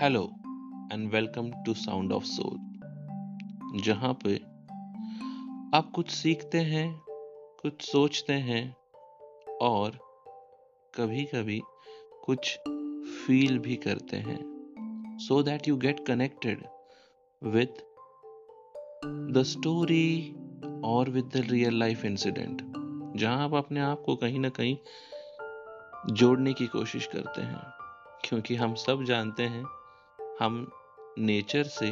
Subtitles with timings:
[0.00, 0.22] Hello
[0.92, 4.36] and welcome to Sound of Soul, जहाँ पे
[5.76, 7.02] आप कुछ सीखते हैं,
[7.62, 8.76] कुछ सोचते हैं
[9.62, 9.90] और
[10.94, 11.60] कभी कभी
[12.24, 12.58] कुछ
[13.10, 14.38] फील भी करते हैं
[15.20, 16.64] so that you get connected
[17.42, 17.84] with
[19.32, 20.34] the story
[20.84, 22.62] और with the real life incident
[23.16, 24.76] जहाँ आप अपने आप को कहीं ना कहीं
[26.14, 27.62] जोड़ने की कोशिश करते हैं,
[28.24, 29.64] क्योंकि हम सब जानते हैं
[30.40, 30.70] हम
[31.18, 31.90] नेचर से,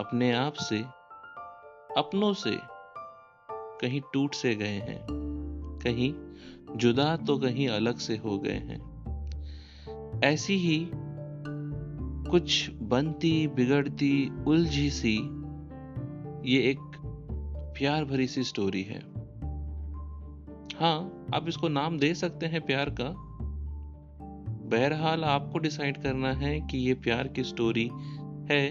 [0.00, 0.78] अपने आप से,
[1.96, 2.58] अपनों से
[3.80, 5.06] कहीं टूट से गए हैं,
[5.82, 6.14] कहीं
[6.76, 8.80] जुदा तो कहीं अलग से हो गए हैं।
[10.24, 10.90] ऐसी ही
[12.30, 15.16] कुछ बनती, बिगड़ती, उलझी सी
[16.44, 16.78] ये एक
[17.78, 19.00] प्यार भरी सी स्टोरी है।
[20.80, 23.25] हाँ आप इसको नाम दे सकते हैं प्यार का।
[24.66, 27.88] बहरहाल आपको डिसाइड करना है कि ये प्यार की स्टोरी
[28.50, 28.64] है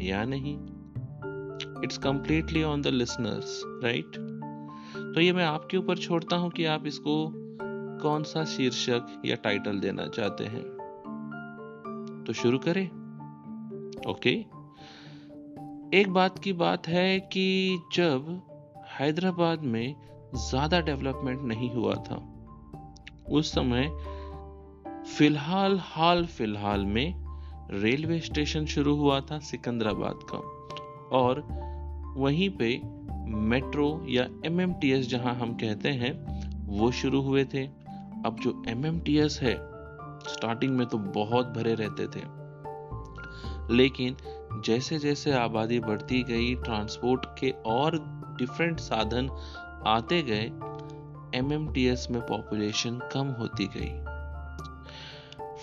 [0.00, 0.54] या नहीं।
[1.84, 4.16] It's completely on the listeners right
[5.14, 7.14] तो ये मैं आपके ऊपर छोड़ता हूँ कि आप इसको
[8.02, 10.64] कौन सा शीर्षक या टाइटल देना चाहते हैं।
[12.26, 12.86] तो शुरू करें।
[14.08, 14.30] ओके
[15.98, 18.28] एक बात की बात है कि जब
[18.90, 19.94] हैदराबाद में
[20.34, 22.16] ज़्यादा डेवलपमेंट नहीं हुआ था,
[23.30, 23.88] उस समय
[25.06, 27.14] फ़िलहाल, हाल फ़िलहाल में
[27.70, 30.38] रेलवे स्टेशन शुरू हुआ था सिकंदराबाद का।
[31.16, 31.40] और
[32.16, 32.80] वहीं पे
[33.30, 36.12] मेट्रो या एमएमटीएस जहाँ हम कहते हैं,
[36.66, 37.66] वो शुरू हुए थे।
[38.26, 39.54] अब जो एमएमटीएस है
[40.28, 42.42] स्टार्टिंग में तो बहुत भरे रहते थे।
[43.74, 44.16] लेकिन
[44.64, 47.98] जैसे जैसे आबादी बढ़ती गई ट्रांसपोर्ट के और
[48.38, 49.30] डिफरेंट साधन
[49.86, 50.44] आते गए
[51.38, 54.11] एमएमटीएस में पॉपुलेशन कम होती गई।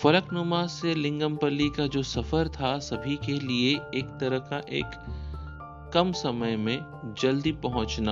[0.04, 4.86] फलकनुमा से लिंगमपल्ली का जो सफ़र था सभी के लिए एक तरह का एक
[5.94, 6.80] कम समय में
[7.22, 8.12] जल्दी पहुँचना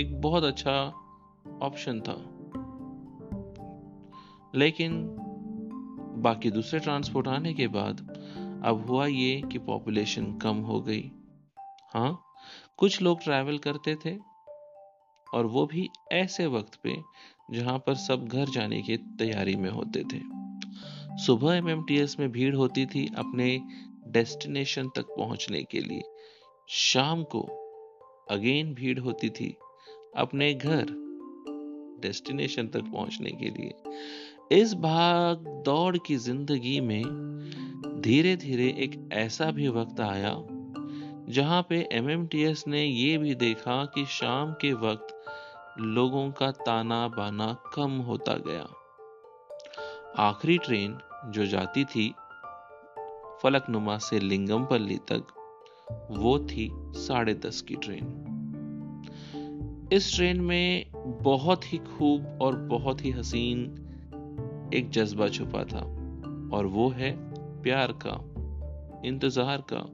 [0.00, 0.92] एक बहुत अच्छा
[1.62, 2.16] ऑप्शन था।
[4.54, 5.08] लेकिन
[6.16, 8.00] बाकी दूसरे ट्रांसपोर्ट आने के बाद
[8.64, 11.10] अब हुआ ये कि पॉपुलेशन कम हो गई।
[11.94, 12.24] हाँ
[12.76, 14.18] कुछ लोग ट्रैवल करते थे
[15.34, 17.02] और वो भी ऐसे वक्त पे
[17.48, 20.20] जहाँ पर सब घर जाने की तैयारी में होते थे।
[21.24, 23.60] सुबह एमएमटीएस में भीड़ होती थी अपने
[24.08, 26.02] डेस्टिनेशन तक पहुँचने के लिए।
[26.68, 27.40] शाम को
[28.30, 29.56] अगेन भीड़ होती थी
[30.16, 30.86] अपने घर
[32.02, 37.02] डेस्टिनेशन तक पहुँचने के लिए। इस भाग दौड़ की ज़िंदगी में
[38.00, 40.34] धीरे धीरे एक ऐसा भी वक्त आया
[41.28, 45.17] जहाँ पे एमएमटीएस ने ये भी देखा कि शाम के वक्त
[45.80, 48.66] लोगों का ताना बाना कम होता गया।
[50.18, 52.14] आखिरी ट्रेन जो जाती थी
[53.42, 55.26] फलकनुमा से लिंगमपल्ली तक,
[56.10, 58.06] वो थी साढ़े दस की ट्रेन।
[59.92, 60.90] इस ट्रेन में
[61.22, 65.84] बहुत ही खूब और बहुत ही हसीन एक जज्बा छुपा था,
[66.56, 67.12] और वो है
[67.62, 68.20] प्यार का,
[69.08, 69.84] इंतज़ार का,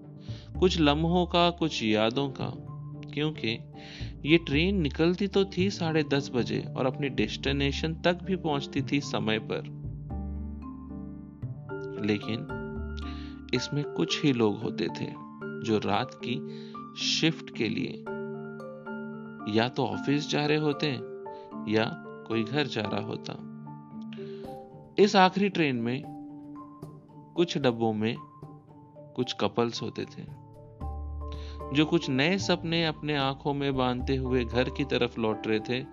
[0.61, 2.53] कुछ लम्हों का, कुछ यादों का,
[3.13, 3.59] क्योंकि
[4.25, 9.01] ये ट्रेन निकलती तो थी साढ़े दस बजे और अपनी डेस्टिनेशन तक भी पहुँचती थी
[9.01, 9.63] समय पर।
[12.05, 12.47] लेकिन
[13.55, 15.07] इसमें कुछ ही लोग होते थे
[15.65, 16.37] जो रात की
[17.05, 18.05] शिफ्ट के लिए
[19.59, 20.87] या तो ऑफ़िस जा रहे होते
[21.73, 21.85] या
[22.29, 23.35] कोई घर जा रहा होता।
[25.03, 26.03] इस आखिरी ट्रेन में
[27.37, 28.17] कुछ डब्बों में
[29.17, 30.44] कुछ कपल्स होते थे।
[31.73, 35.85] जो कुछ नए सपने अपने आँखों में बांधते हुए घर की तरफ़ लौट रहे थे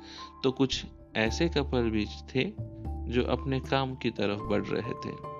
[0.43, 2.53] तो कुछ ऐसे कपल भी थे
[3.01, 5.31] जो अपने काम की तरफ़ बढ़ रहे थे।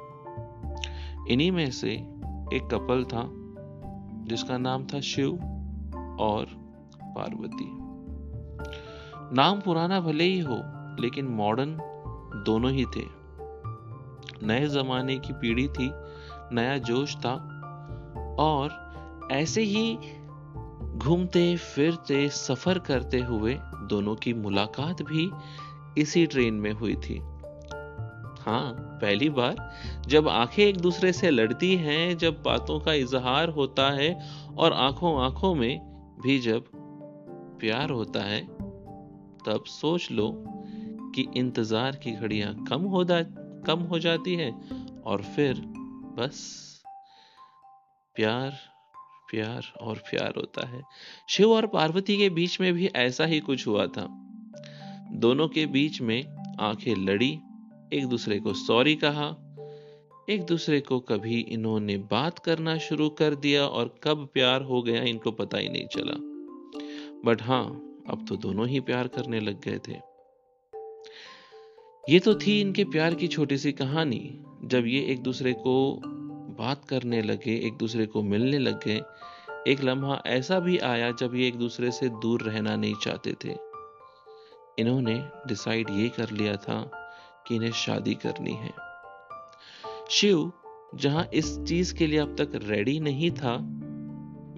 [1.34, 1.92] इन्हीं में से
[2.54, 3.30] एक कपल था,
[4.26, 5.34] जिसका नाम था शिव
[6.20, 6.46] और
[7.04, 7.72] पार्वती।
[9.36, 10.62] नाम पुराना भले ही हो,
[11.00, 11.78] लेकिन मॉडर्न
[12.46, 13.06] दोनों ही थे।
[14.44, 15.92] नए जमाने की पीढ़ी थी,
[16.56, 17.34] नया जोश था,
[18.40, 18.92] और
[19.32, 20.00] ऐसे ही
[21.02, 23.60] घूमते, फिरते, सफ़र करते हुए
[23.90, 25.32] दोनों की मुलाकात भी
[26.02, 27.18] इसी ट्रेन में हुई थी।
[28.40, 29.72] हाँ पहली बार
[30.08, 34.14] जब आँखें एक दूसरे से लड़ती हैं, जब बातों का इजहार होता है
[34.58, 35.80] और आँखों आँखों में
[36.24, 36.64] भी जब
[37.60, 38.42] प्यार होता है,
[39.46, 40.44] तब सोच लो
[41.16, 43.06] कि इंतज़ार की घड़ियाँ कम हो
[43.68, 44.52] कम हो जाती है
[45.06, 45.54] और फिर
[46.18, 46.42] बस
[48.16, 48.71] प्यार
[49.32, 50.82] प्यार और प्यार होता है।
[51.30, 54.08] शिव और पार्वती के बीच में भी ऐसा ही कुछ हुआ था।
[55.12, 56.26] दोनों के बीच में
[56.60, 57.40] आँखें लड़ी,
[57.94, 59.48] एक दूसरे को सॉरी कहा,
[60.30, 65.04] एक दूसरे को कभी इन्होंने बात करना शुरू कर दिया और कब प्यार हो गया
[65.04, 66.14] इनको पता ही नहीं चला।
[67.26, 67.66] बट हाँ
[68.10, 69.94] अब तो दोनों ही प्यार करने लग गए थे।
[72.10, 76.02] ये तो थी इनके प्यार की छोटी सी कहानी, जब ये एक दूसरे को
[76.62, 79.02] बात करने लगे, एक दूसरे को मिलने लग। गए
[79.68, 83.56] एक लम्हा ऐसा भी आया जब ये एक दूसरे से दूर रहना नहीं चाहते थे।
[84.80, 85.16] इन्होंने
[85.48, 86.80] डिसाइड ये कर लिया था
[87.48, 88.72] कि इन्हें शादी करनी है।
[90.10, 90.52] शिव,
[90.96, 93.58] जहाँ इस चीज़ के लिए अब तक रेडी नहीं था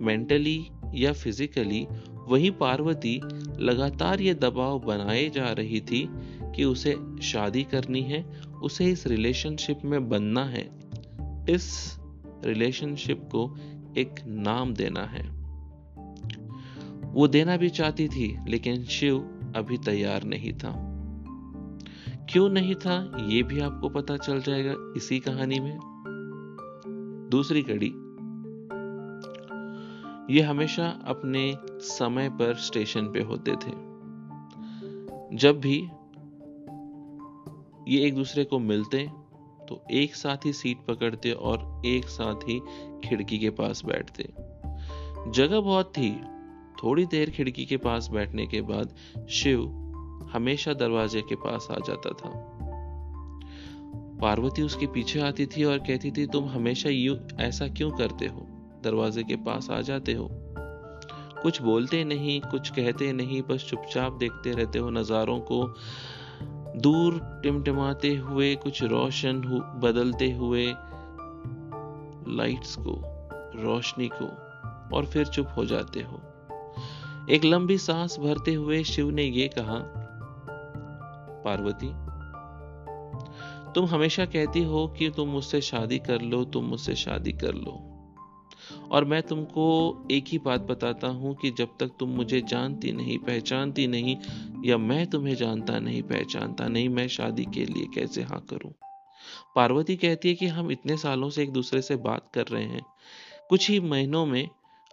[0.03, 0.59] मेंटली
[0.93, 1.87] या फिजिकली
[2.27, 3.21] वही पार्वती
[3.59, 6.09] लगातार ये दबाव बनाए जा रही थी
[6.55, 10.83] कि उसे शादी करनी है, उसे इस रिलेशनशिप में बनना है।
[11.49, 11.97] इस
[12.45, 13.57] रिलेशनशिप को
[13.97, 15.43] एक नाम देना है।
[17.11, 19.19] वो देना भी चाहती थी, लेकिन शिव
[19.55, 20.89] अभी तैयार नहीं था।
[22.29, 25.77] क्यों नहीं था, ये भी आपको पता चल जाएगा इसी कहानी में।
[27.31, 27.93] दूसरी कड़ी,
[30.35, 33.93] ये हमेशा अपने समय पर स्टेशन पे होते थे।
[35.37, 35.89] जब भी
[37.87, 39.11] ये एक दूसरे को मिलते
[39.69, 42.59] तो एक साथ ही सीट पकड़ते और एक साथ ही
[43.05, 44.29] खिड़की के पास बैठते।
[45.31, 46.21] जगह बहुत थी।
[46.83, 48.95] थोड़ी देर खिड़की के पास बैठने के बाद
[49.29, 49.79] शिव
[50.33, 52.49] हमेशा दरवाजे के पास आ जाता था।
[54.21, 58.47] पार्वती उसके पीछे आती थी और कहती थी, तुम हमेशा यू ऐसा क्यों करते हो?
[58.83, 60.29] दरवाजे के पास आ जाते हो।
[61.41, 65.75] कुछ बोलते नहीं, कुछ कहते नहीं, बस चुपचाप देखते रहते हो नज़ारों को
[66.75, 70.65] दूर टिमटिमाते हुए कुछ रोशन हु, बदलते हुए
[72.37, 73.01] लाइट्स को
[73.63, 74.25] रोशनी को
[74.97, 76.21] और फिर चुप हो जाते हो।
[77.29, 79.79] एक लंबी सांस भरते हुए शिव ने यह कहा
[81.45, 81.87] पार्वती
[83.73, 87.92] तुम हमेशा कहती हो कि तुम मुझसे शादी कर लो तुम मुझसे शादी कर लो।
[88.93, 93.17] और मैं तुमको एक ही बात बताता हूँ कि जब तक तुम मुझे जानती नहीं,
[93.17, 94.17] पहचानती नहीं,
[94.65, 98.71] या मैं तुम्हें जानता नहीं, पहचानता नहीं, मैं शादी के लिए कैसे हाँ करूँ?
[99.55, 102.85] पार्वती कहती है कि हम इतने सालों से एक दूसरे से बात कर रहे हैं।
[103.49, 104.49] कुछ ही महीनों में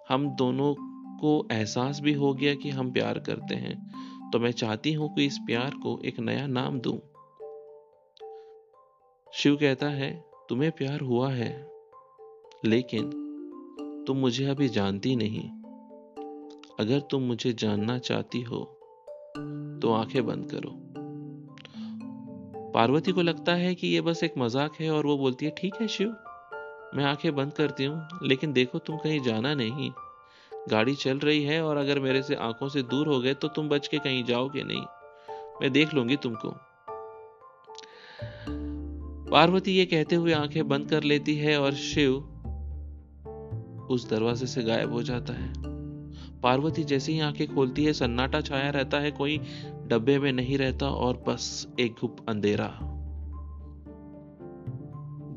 [0.09, 0.75] हम दोनों
[1.19, 3.91] को एहसास भी हो गया कि हम प्यार करते हैं।
[4.31, 6.99] तो मैं चाहती हूँ कि इस प्यार को एक नया नाम दूँ।
[9.35, 11.71] शिव कहता है, तुम्हें प्यार हुआ है,
[12.65, 13.30] लेकिन
[14.07, 15.49] तुम मुझे अभी जानती नहीं।
[16.81, 18.59] अगर तुम मुझे जानना चाहती हो
[19.83, 20.71] तो आँखें बंद करो।
[22.75, 25.75] पार्वती को लगता है कि यह बस एक मज़ाक है और वो बोलती है, ठीक
[25.81, 26.15] है शिव,
[26.95, 29.91] मैं आँखें बंद करती हूँ, लेकिन देखो तुम कहीं जाना नहीं।
[30.71, 33.69] गाड़ी चल रही है और अगर मेरे से आँखों से दूर हो गए तो तुम
[33.69, 34.85] बच के कहीं जाओगे नहीं।
[35.63, 36.55] मैं देख लूँगी तुमको।
[39.31, 42.19] पार्वती ये कहते हुए आँखें बंद कर लेती है और शिव
[43.91, 45.53] उस दरवाजे से गायब हो जाता है।
[46.41, 49.39] पार्वती जैसे ही आँखें खोलती है, सन्नाटा छाया रहता है, कोई
[49.87, 52.79] डब्बे में नहीं रहता और बस एक गुप अंधेरा।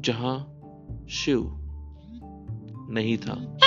[0.02, 0.40] जहाँ
[1.10, 1.60] शिव
[2.90, 3.58] नहीं था।